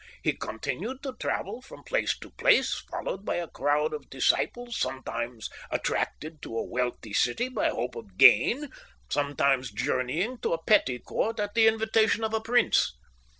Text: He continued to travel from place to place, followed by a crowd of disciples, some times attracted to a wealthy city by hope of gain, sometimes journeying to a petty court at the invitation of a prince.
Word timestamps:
He 0.23 0.33
continued 0.33 1.03
to 1.03 1.15
travel 1.19 1.61
from 1.61 1.83
place 1.83 2.17
to 2.21 2.31
place, 2.31 2.73
followed 2.89 3.23
by 3.23 3.35
a 3.35 3.47
crowd 3.47 3.93
of 3.93 4.09
disciples, 4.09 4.75
some 4.75 5.03
times 5.03 5.47
attracted 5.69 6.41
to 6.41 6.57
a 6.57 6.65
wealthy 6.67 7.13
city 7.13 7.49
by 7.49 7.69
hope 7.69 7.95
of 7.95 8.17
gain, 8.17 8.69
sometimes 9.11 9.69
journeying 9.71 10.39
to 10.39 10.53
a 10.53 10.63
petty 10.63 10.97
court 10.97 11.39
at 11.39 11.53
the 11.53 11.67
invitation 11.67 12.23
of 12.23 12.33
a 12.33 12.41
prince. 12.41 12.97